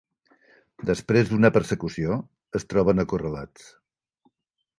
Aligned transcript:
Després 0.89 1.29
d'una 1.31 1.51
persecució, 1.57 2.17
es 2.61 2.67
troben 2.75 3.05
acorralats. 3.05 3.71